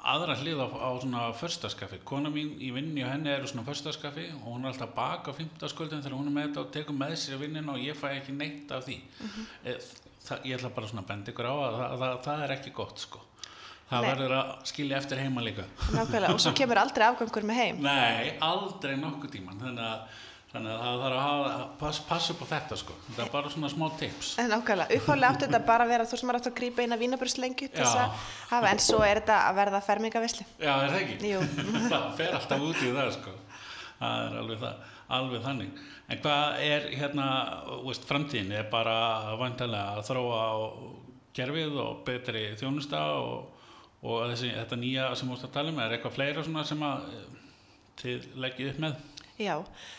aðra 0.00 0.36
hlið 0.40 0.62
á, 0.64 0.68
á 0.80 0.90
svona 1.02 1.24
förstaskaffi. 1.36 1.98
Kona 2.08 2.30
mín 2.32 2.54
í 2.60 2.70
vinni 2.74 3.04
og 3.04 3.10
henni 3.12 3.32
eru 3.34 3.48
svona 3.50 3.66
förstaskaffi 3.66 4.28
og 4.38 4.46
hún 4.48 4.64
er 4.64 4.72
alltaf 4.72 4.94
baka 4.96 5.34
á 5.34 5.38
fimmtasköldin 5.38 6.04
þegar 6.04 6.16
hún 6.16 6.30
er 6.30 6.36
með 6.36 6.46
þetta 6.48 6.62
og 6.64 6.70
tekur 6.76 6.96
með 6.96 7.16
sér 7.20 7.42
vinnina 7.42 7.74
og 7.74 7.82
ég 7.84 7.98
fæ 7.98 8.08
ekki 8.14 8.36
neitt 8.36 8.72
af 8.72 8.86
því. 8.86 9.00
mm 9.20 10.06
það, 10.30 10.46
ég 10.46 10.58
ætla 10.58 10.70
bara 10.76 10.90
svona 10.90 11.04
að 11.04 11.10
benda 11.10 11.32
ykkur 11.32 11.48
á 11.48 11.54
að 11.54 11.76
það, 11.76 11.92
það, 12.00 12.16
það 12.26 12.44
er 12.44 12.54
ekki 12.56 12.72
gott 12.76 13.04
sko. 13.04 13.22
Það 13.90 14.04
Nei. 14.04 14.08
verður 14.12 14.32
að 14.36 14.50
skilja 14.70 14.98
eftir 15.00 15.18
heima 15.18 15.42
líka. 15.42 15.64
Nákvæmlega. 15.90 16.34
Og 16.36 16.42
svo 16.44 16.52
kemur 16.54 16.78
aldrei 16.78 17.04
afgangur 17.08 17.46
með 17.48 17.56
heim. 17.58 17.80
Nei, 17.82 18.36
aldrei 18.46 18.92
nokkuð 19.00 19.32
tíman. 19.34 19.58
Þannig 19.58 19.88
að, 19.88 20.20
þannig 20.50 20.72
að 20.72 20.80
það 20.82 21.02
þarf 21.04 21.16
að 21.16 21.24
hafa, 21.24 21.66
pass, 21.80 22.00
passa 22.08 22.34
upp 22.34 22.40
á 22.42 22.46
þetta 22.52 22.78
sko. 22.80 22.96
Þetta 23.06 23.22
er 23.24 23.32
bara 23.34 23.52
svona 23.54 23.70
smá 23.70 23.84
tips. 24.00 24.30
En 24.42 24.50
Nákvæmlega. 24.50 24.96
Uppháðlega 24.98 25.34
átti 25.34 25.46
þetta 25.46 25.60
bara 25.68 25.86
að 25.86 25.92
vera 25.94 26.06
þú 26.10 26.20
sem 26.20 26.32
er 26.32 26.38
átt 26.40 26.48
að 26.50 26.56
grípa 26.58 26.86
að 26.86 27.04
vínaburslengju 27.04 27.68
en 28.70 28.82
svo 28.82 29.02
er 29.06 29.20
þetta 29.20 29.36
að 29.46 29.60
verða 29.60 29.82
fermingavisli. 29.86 30.46
Já, 30.58 30.72
er 30.72 30.94
það 30.94 31.04
ekki? 31.04 31.34
Það 31.92 32.08
fer 32.18 32.34
alltaf 32.40 32.66
út 32.66 32.82
í 32.82 32.90
það, 32.96 33.12
sko. 33.18 33.36
Það 34.00 34.24
er 34.24 34.36
alveg, 34.40 34.64
það, 34.64 34.90
alveg 35.20 35.46
þannig. 35.46 35.84
En 36.10 36.24
hvað 36.24 36.64
er 36.66 36.88
hérna, 36.98 37.28
veist, 37.86 38.08
framtíðin 38.08 38.54
er 38.58 38.66
bara 38.72 38.96
vantanlega 39.38 40.00
að 40.00 40.06
þróa 40.08 40.40
á 40.42 40.54
gerfið 41.36 41.76
og 41.78 42.00
betri 42.06 42.48
þjónusta 42.58 43.02
og, 43.20 43.68
og 44.02 44.24
þessi, 44.32 44.50
þetta 44.56 44.78
nýja 44.80 45.06
sem 45.14 45.30
þú 45.30 45.36
veist 45.36 45.46
að 45.46 45.54
tala 45.54 45.70
um, 45.74 45.78
er 45.84 45.94
eitthvað 45.94 46.16
fleira 46.16 46.44
sem 46.66 46.82
að 46.88 47.06
eh, 47.14 47.28
þið 48.00 48.26
leggið 48.42 48.72
upp 48.72 48.82
með? 48.86 48.98
Já, 49.40 49.54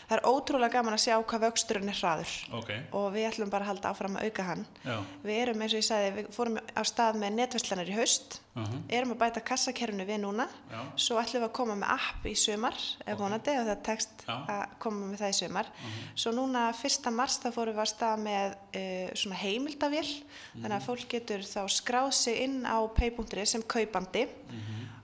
það 0.08 0.16
er 0.16 0.24
ótrúlega 0.30 0.72
gaman 0.76 0.94
að 0.94 1.02
sjá 1.02 1.16
hvað 1.18 1.44
vöxturinn 1.48 1.90
er 1.90 1.98
hraður 1.98 2.32
Ok, 2.60 2.70
og 2.94 3.08
við 3.16 3.26
ætlum 3.32 3.50
bara 3.50 3.64
að 3.66 3.70
halda 3.72 3.90
áfram 3.90 4.16
að 4.20 4.28
auka 4.28 4.46
hann. 4.46 4.62
já. 4.86 4.96
Við 5.26 5.40
erum, 5.42 5.62
eins 5.64 5.74
og 5.74 5.80
ég 5.80 5.86
sagði, 5.88 6.12
við 6.20 6.28
fórum 6.36 6.58
á 6.62 6.82
stað 6.86 7.18
með 7.22 7.36
netverslanir 7.40 7.90
í 7.92 7.96
haust, 7.98 8.38
Uh 8.52 8.68
erum 8.92 9.14
að 9.14 9.20
bæta 9.22 9.40
kassakerfinu 9.40 10.04
við 10.04 10.18
núna, 10.20 10.44
Já. 10.68 10.80
svo 11.00 11.16
ætlum 11.16 11.40
við 11.40 11.46
að 11.46 11.52
koma 11.56 11.74
með 11.80 11.92
app 11.94 12.26
í 12.28 12.34
sumar, 12.36 12.74
ef 13.06 13.16
vonandi, 13.16 13.54
og 13.56 13.64
það 13.70 13.78
tekst 13.86 14.24
Já. 14.26 14.34
að 14.52 14.74
koma 14.84 15.06
með 15.08 15.22
það 15.22 15.32
í 15.32 15.36
sumar. 15.38 15.70
Svo 16.14 16.32
núna 16.36 16.66
1. 16.76 17.08
mars 17.16 17.38
þá 17.40 17.48
fórum 17.54 17.78
við 17.78 17.80
að 17.86 17.88
stað 17.94 18.20
með 18.26 18.52
uh, 18.52 19.08
svona 19.22 19.38
heimildavél, 19.40 20.04
þannig 20.52 20.76
að 20.76 20.84
fólk 20.90 21.08
getur 21.14 21.46
þá 21.48 21.62
skráð 21.72 22.10
sig 22.12 22.42
inn 22.44 22.60
á 22.68 22.76
pay.ri 22.92 23.46
sem 23.48 23.64
kaupandi 23.64 24.26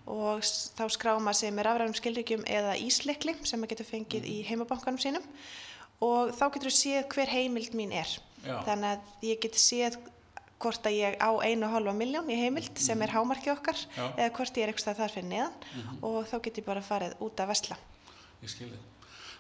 og 0.09 0.45
þá 0.45 0.85
skráum 0.95 1.25
maður 1.27 1.41
sig 1.41 1.55
með 1.55 1.69
rafrænum 1.69 1.97
skilríkjum 1.99 2.45
eða 2.49 2.77
íslikli 2.81 3.35
sem 3.45 3.61
maður 3.61 3.75
getur 3.75 3.91
fengið 3.93 4.29
í 4.29 4.37
heimabankanum 4.49 5.01
sínum 5.03 5.27
og 6.05 6.33
þá 6.39 6.45
getur 6.55 6.71
þú 6.71 6.77
séð 6.79 7.09
hver 7.15 7.33
heimild 7.33 7.75
mín 7.77 7.93
er. 7.97 8.15
Já. 8.45 8.57
Þannig 8.67 8.95
að 8.95 9.29
ég 9.29 9.43
get 9.43 9.59
séð 9.59 9.99
hvort 10.59 10.87
að 10.91 10.99
ég 10.99 11.17
á 11.23 11.31
einu 11.45 11.67
og 11.69 11.75
halva 11.77 11.95
miljón 11.95 12.31
í 12.31 12.39
heimild 12.39 12.81
sem 12.83 13.03
er 13.03 13.13
hámarkið 13.15 13.55
okkar 13.55 13.79
Já. 13.79 14.05
eða 14.17 14.31
hvort 14.39 14.59
ég 14.59 14.67
er 14.67 14.73
eitthvað 14.73 15.01
þar 15.03 15.15
fyrir 15.15 15.29
neðan 15.31 16.01
og 16.03 16.21
þá 16.31 16.37
get 16.47 16.61
ég 16.61 16.67
bara 16.67 16.85
farið 16.85 17.15
út 17.23 17.43
að 17.43 17.53
vesla. 17.53 17.79
Ég 18.43 18.55
skil 18.55 18.71
þið. 18.73 18.87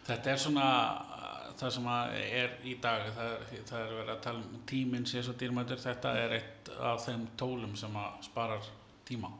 Þetta 0.09 0.31
er 0.33 0.41
svona 0.41 0.69
uh, 0.69 1.49
það 1.59 1.75
sem 1.75 1.89
er 1.91 2.55
í 2.65 2.77
dag, 2.83 3.09
það 3.17 3.35
er, 3.35 3.65
það 3.69 3.81
er 3.81 3.91
verið 3.97 4.15
að 4.15 4.23
tala 4.29 4.45
um 4.45 4.63
tíminn 4.69 5.09
sé 5.09 5.25
svo 5.27 5.35
dýrmætur, 5.39 5.83
þetta 5.83 6.15
er 6.23 6.37
eitt 6.39 6.71
af 6.79 7.03
þeim 7.05 7.27
tólum 7.41 7.75
sem 7.79 7.99
sparar 8.25 8.71
tíma. 9.09 9.31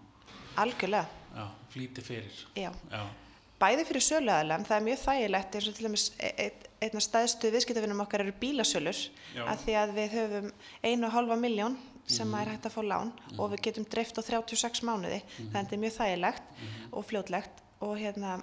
Algjörlega, 0.59 1.07
Já, 1.37 1.47
flýti 1.73 2.05
fyrir. 2.05 2.45
já. 2.57 2.71
Já, 2.91 3.03
Bæði 3.59 3.85
fyrir 3.89 4.05
söluaðalega, 4.07 4.65
það 4.69 4.77
er 4.77 4.85
mjög 4.87 4.99
þægilegt 5.03 5.55
eins 5.59 5.69
og 5.69 5.75
til 5.75 5.87
dæmis 5.89 6.03
e- 6.23 6.35
e- 6.45 6.67
einn 6.87 6.97
af 7.01 7.03
stæðstu 7.03 7.49
viðskiptafinnum 7.51 8.03
okkar 8.05 8.23
eru 8.23 8.35
bílasölur 8.39 9.01
að 9.35 9.65
því 9.65 9.75
að 9.81 9.95
við 9.97 10.13
höfum 10.15 10.53
einu 10.85 11.07
og 11.09 11.13
halva 11.17 11.37
miljón 11.37 11.75
sem 12.07 12.35
er 12.39 12.49
hægt 12.53 12.69
að 12.69 12.77
fá 12.77 12.83
lán 12.87 13.11
og 13.37 13.51
við 13.53 13.65
getum 13.67 13.85
dreift 13.91 14.15
á 14.15 14.23
36 14.23 14.85
mánuði. 14.87 15.19
Þannig 15.37 15.51
að 15.51 15.59
þetta 15.59 15.75
er 15.75 15.83
mjög 15.83 15.97
þægilegt 15.99 16.43
og 16.93 17.05
fljótlegt 17.11 17.61
og 17.81 17.99
hérna 17.99 18.37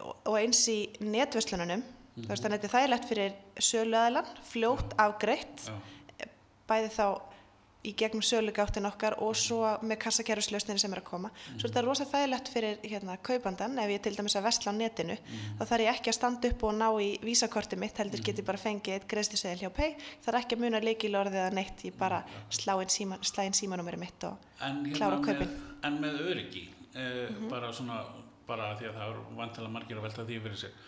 og, 0.00 0.36
eins 0.38 0.62
í 0.70 0.78
netverslununum 1.00 1.82
veist 2.14 2.42
þannig 2.46 2.60
að 2.60 2.62
þetta 2.62 2.70
er 2.70 2.74
þægilegt 2.78 3.08
fyrir 3.10 3.32
söluaðalan, 3.58 4.30
fljótt 4.46 4.94
afgreitt 5.02 5.66
bæði 6.70 6.90
þá 6.94 7.06
í 7.84 7.92
gegnum 7.98 8.22
sölugáttin 8.24 8.88
okkar 8.88 9.18
og 9.22 9.34
svo 9.36 9.60
með 9.84 10.00
kassakerfislausninni 10.06 10.80
sem 10.80 10.94
er 10.94 11.02
að 11.02 11.08
koma. 11.08 11.30
Svo 11.52 11.68
er 11.68 11.72
þetta 11.72 11.84
rosa 11.84 12.06
þægilegt 12.08 12.50
fyrir 12.52 12.80
hérna, 12.84 13.16
kaupandan, 13.28 13.76
ef 13.82 13.92
ég 13.92 14.02
til 14.04 14.14
dæmis 14.16 14.36
að 14.38 14.46
vesla 14.48 14.72
á 14.72 14.78
netinu, 14.78 15.18
þá 15.58 15.64
þarf 15.64 15.84
ég 15.84 15.92
ekki 15.92 16.12
að 16.12 16.18
standa 16.18 16.50
upp 16.50 16.64
og 16.68 16.74
ná 16.78 16.86
í 17.04 17.10
vísakorti 17.24 17.78
mitt, 17.80 18.00
heldur 18.00 18.24
get 18.24 18.40
ég 18.40 18.48
bara 18.48 18.60
fengið 18.60 18.98
eitt 18.98 19.08
greiðslisegil 19.10 19.66
hjá 19.66 19.72
Pay, 19.74 19.96
er 20.26 20.40
ekki 20.40 20.58
að 20.58 20.64
muna 20.64 20.82
leikilorðið 20.84 21.40
eða 21.42 21.54
neitt, 21.58 21.84
ég 21.84 21.96
bara 21.98 22.22
slá 22.48 22.76
inn, 22.80 22.92
síma, 22.92 23.20
slá 23.22 23.44
inn 23.44 23.56
símanúmeri 23.56 24.00
mitt 24.00 24.28
og 24.28 24.64
en, 24.64 24.84
klára 24.94 25.18
með, 25.18 25.26
kaupin. 25.28 25.56
en 25.84 25.98
með 26.02 26.20
öryggi, 26.30 26.68
eh, 26.96 27.34
bara 27.50 27.72
svona, 27.74 28.00
bara 28.48 28.70
því 28.78 28.88
að 28.90 28.96
það 28.98 29.10
eru 29.12 29.24
vantilega 29.38 29.72
margir 29.74 29.98
að 30.00 30.06
velta 30.06 30.24
því 30.28 30.38
fyrir 30.44 30.60
sig. 30.60 30.78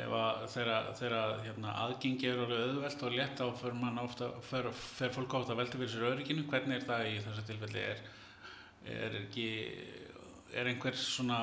Ef 0.00 0.14
að 0.20 0.40
þeirra, 0.54 1.22
hérna, 1.46 1.74
aðgengi 1.84 2.30
eru 2.30 2.46
alveg 2.46 2.64
auðvelt 2.68 3.04
og 3.06 3.14
létt 3.16 3.42
á 3.42 3.46
fyrir 3.62 3.78
mann 3.80 4.00
ofta, 4.02 4.30
fer, 4.50 4.70
fer 4.76 5.14
fólk 5.16 5.36
ofta 5.40 5.54
að 5.54 5.62
velta 5.62 5.80
fyrir 5.80 5.92
sér 5.94 6.08
örygginu, 6.12 6.46
hvernig 6.50 6.76
er 6.80 6.88
það 6.88 7.06
í 7.10 7.18
þessu 7.26 7.46
tilfelli? 7.50 7.84
Er, 7.92 8.02
er 9.00 9.18
ekki, 9.24 9.48
er 10.56 10.72
einhver 10.72 10.98
svona, 10.98 11.40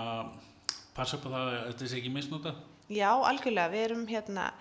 passa 0.98 1.18
upp 1.20 1.28
á 1.28 1.30
það 1.36 1.48
að 1.54 1.64
þetta 1.72 1.90
sé 1.92 2.02
ekki 2.02 2.14
misnotað? 2.14 2.62
Já, 2.88 3.10
algjörlega, 3.12 3.74
við 3.74 3.86
erum 3.90 4.06
hérna 4.08 4.52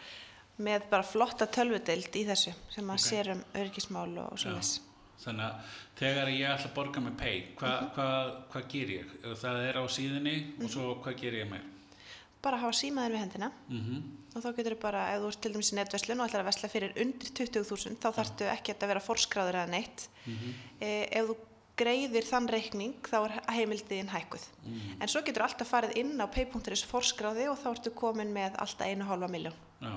með 0.57 0.89
bara 0.91 1.05
flotta 1.07 1.47
tölvudeild 1.53 2.17
í 2.17 2.25
þessu 2.27 2.53
sem 2.73 2.89
að 2.89 2.97
Ok. 2.97 3.05
sér 3.05 3.33
um 3.35 3.43
örgismál 3.61 4.11
og 4.25 4.39
svo 4.41 4.55
þess. 4.57 4.81
Þannig 5.25 5.45
að 5.47 5.55
þegar 5.97 6.29
ég 6.29 6.51
ætla 6.51 6.69
að 6.71 6.75
borga 6.75 7.01
með 7.01 7.17
pay, 7.19 7.37
hvað 7.57 7.81
Mhm. 7.81 7.91
hva, 7.95 8.09
hva 8.53 8.61
ger 8.69 8.87
ég? 8.87 9.07
Það 9.41 9.69
er 9.69 9.75
á 9.81 9.85
síðunni 9.89 10.37
og 10.63 10.71
svo 10.71 10.95
hvað 11.03 11.17
ger 11.21 11.33
ég 11.33 11.49
með? 11.51 11.63
Bara 12.43 12.59
hafa 12.59 12.73
símaðin 12.73 13.13
við 13.17 13.19
hendina 13.25 13.51
Mm 13.69 14.03
og 14.37 14.43
þá 14.45 14.53
getur 14.57 14.75
þú 14.77 14.81
bara, 14.81 15.03
ef 15.17 15.21
þú 15.23 15.27
ert 15.29 15.41
til 15.41 15.53
dæmis 15.53 15.73
í 15.73 15.77
netverslun 15.77 16.21
og 16.21 16.29
ætlar 16.29 16.43
að 16.43 16.49
vesla 16.51 16.69
fyrir 16.69 16.93
undir 17.01 17.31
20.000 17.33 17.97
þá 17.97 18.09
þarftu 18.13 18.45
ekki 18.53 18.75
að 18.77 18.87
vera 18.89 19.01
forskráður 19.01 19.55
eða 19.55 19.71
neitt 19.71 20.09
Mhm. 20.27 20.55
e, 20.81 21.09
ef 21.11 21.27
þú 21.31 21.37
greiðir 21.77 22.25
þann 22.29 22.49
reikning 22.49 22.95
þá 23.01 23.17
er 23.25 23.41
heimildiðin 23.49 24.09
hækkuð 24.13 24.45
Mhm. 24.67 25.01
en 25.01 25.09
svo 25.09 25.23
getur 25.25 25.41
þú 25.43 25.49
alltaf 25.49 25.71
farið 25.71 25.97
inn 25.97 26.21
á 26.21 26.27
pay.is 26.29 26.85
forskráði 26.85 27.49
og 27.51 27.57
þá 27.59 27.71
ertu 27.79 27.91
komin 27.95 28.33
með 28.35 28.57
alltaf 28.59 28.87
einu 28.87 29.05
og 29.05 29.09
hálfa 29.09 29.29
miljón 29.33 29.55
Já, 29.81 29.97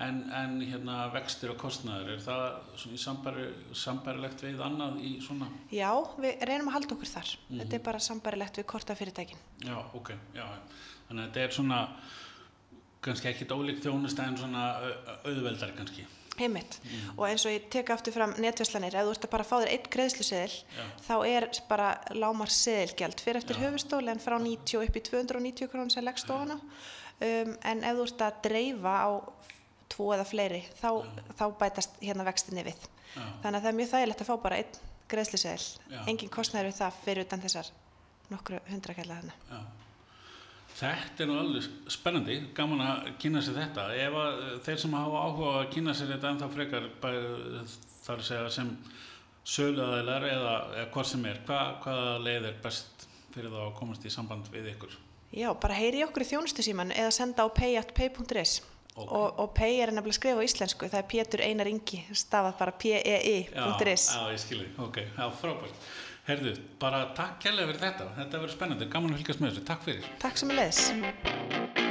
en, 0.00 0.20
en 0.32 0.60
hérna 0.64 0.94
vextir 1.12 1.50
og 1.52 1.58
kostnaður, 1.60 2.14
er 2.14 2.22
það 2.24 3.40
sambærilegt 3.76 4.42
við 4.44 4.60
annað 4.64 5.00
í 5.04 5.12
svona? 5.24 5.48
Já, 5.74 5.90
við 6.20 6.44
reynum 6.48 6.70
að 6.70 6.76
halda 6.78 6.94
okkur 6.96 7.10
þar 7.14 7.32
Mhm. 7.48 7.60
þetta 7.60 7.74
er 7.78 7.84
bara 7.90 7.98
sambarilegt 7.98 8.56
við 8.60 8.66
kortafyrirtækin 8.72 9.42
Já, 9.66 9.76
ok, 9.94 10.10
já, 10.34 10.46
þannig 11.08 11.22
að 11.24 11.28
þetta 11.28 11.44
er 11.44 11.50
svona 11.58 11.80
kannski 13.00 13.28
ekkit 13.32 13.52
ólík 13.56 13.80
þjónusta 13.84 14.26
en 14.28 14.36
svona 14.36 14.64
au- 14.80 14.96
au- 15.06 15.20
auðveldar 15.30 15.76
kannski. 15.76 16.06
heimitt 16.40 16.78
Mhm. 16.84 17.18
og 17.18 17.26
eins 17.28 17.44
og 17.44 17.52
ég 17.52 17.68
tek 17.70 17.90
aftur 17.90 18.12
fram 18.12 18.30
netverslanir, 18.38 18.94
ef 18.94 19.04
þú 19.04 19.10
ert 19.10 19.24
að 19.26 19.30
bara 19.30 19.44
fá 19.44 19.56
þér 19.60 19.68
einn 19.72 19.90
greiðsluseðil 19.90 20.62
Já. 20.76 20.84
þá 21.08 21.26
er 21.26 21.48
bara 21.68 22.00
lámar 22.14 22.48
seðilgjald 22.48 23.20
fyrir 23.20 23.36
eftir 23.36 23.56
höfustóli 23.56 24.08
en 24.08 24.18
frá 24.18 24.38
90 24.40 24.78
upp 24.88 24.96
í 24.96 25.00
290 25.02 25.68
krónum 25.68 25.90
sem 25.90 26.04
leggst 26.04 26.30
ofan 26.30 26.50
á 26.52 26.56
um, 26.56 27.56
en 27.62 27.84
ef 27.84 27.96
þú 27.96 28.02
ert 28.02 28.18
að 28.20 28.42
dreifa 28.42 28.94
á 29.04 29.10
tvo 29.90 30.10
eða 30.14 30.26
fleiri 30.28 30.62
þá, 30.80 30.88
þá 31.38 31.44
bætast 31.60 31.98
hérna 32.04 32.26
vextinni 32.28 32.64
við 32.70 32.86
þannig 33.42 33.58
að 33.58 33.60
það 33.64 33.70
er 33.72 33.78
mjög 33.80 33.92
þægilegt 33.94 34.24
að 34.24 34.30
fá 34.30 34.36
bara 34.46 34.60
einn 34.62 34.80
greiðsluseðil 35.10 35.66
Já. 35.90 36.00
engin 36.12 36.30
kostnæður 36.30 36.68
við 36.70 36.78
það 36.80 36.98
fyrir 37.04 37.26
utan 37.26 37.42
þessar 37.42 37.70
nokkru 38.30 38.60
hundrakalla 38.70 39.20
þarna 39.20 39.36
Já. 39.50 39.60
Þetta 40.80 41.24
er 41.24 41.28
nú 41.28 41.34
alveg 41.42 41.64
spennandi, 41.92 42.34
gaman 42.56 42.80
að 42.80 43.08
kynna 43.20 43.40
sér 43.44 43.56
þetta. 43.58 43.82
Ef 44.00 44.14
að 44.16 44.36
eh, 44.46 44.52
þeir 44.64 44.78
sem 44.80 44.94
hafa 44.96 45.22
áhuga 45.26 45.48
að 45.58 45.66
kynna 45.74 45.92
sér 45.98 46.12
þetta 46.14 46.30
ennþá 46.30 46.48
frekar 46.54 46.86
bæ- 47.02 47.74
þar 48.06 48.22
segja 48.24 48.52
sem 48.54 48.70
söluaðilar 49.50 50.26
eða, 50.30 50.54
eða 50.78 50.86
hvort 50.94 51.10
sem 51.10 51.26
er, 51.28 51.40
hva, 51.48 51.58
hvaða 51.84 52.14
leið 52.24 52.46
er 52.52 52.56
best 52.64 53.06
fyrir 53.34 53.52
þá 53.52 53.60
að 53.66 53.74
komast 53.80 54.06
í 54.08 54.12
samband 54.14 54.48
við 54.54 54.70
ykkur? 54.74 54.94
Já, 55.36 55.48
bara 55.62 55.76
heyri 55.78 56.00
okkur 56.06 56.24
í 56.24 56.28
þjónustu 56.32 56.64
síman 56.66 56.94
eða 56.94 57.12
senda 57.14 57.44
á 57.44 57.48
pay.pay.is 57.54 58.56
Ok. 58.96 59.06
og, 59.06 59.26
og 59.38 59.50
pay 59.54 59.78
er 59.80 59.92
nefnilega 59.94 60.18
skrifa 60.18 60.42
á 60.42 60.46
íslensku 60.46 60.88
það 60.90 61.00
er 61.00 61.08
Pétur 61.12 61.42
Einar 61.46 61.70
Ingi, 61.70 62.00
stafað 62.10 62.56
bara 62.58 62.74
p-e-i.is 62.82 64.06
Já, 64.10 64.18
já, 64.18 64.32
ég 64.34 64.40
skilji, 64.42 64.70
ok, 64.82 64.98
já, 65.16 65.26
frábært. 65.42 65.84
Herðu, 66.26 66.56
bara 66.82 67.04
takk 67.16 67.38
kærlega 67.46 67.70
fyrir 67.70 67.84
þetta, 67.86 68.10
þetta 68.18 68.42
verður 68.42 68.56
spennandi, 68.56 68.90
gaman 68.92 69.14
að 69.14 69.22
fylgjast 69.22 69.44
með 69.44 69.54
þessu, 69.54 69.68
takk 69.70 69.86
fyrir. 69.86 70.10
Takk 70.26 70.42
sem 70.42 70.52
er 70.54 70.60
leiðis 70.60 71.89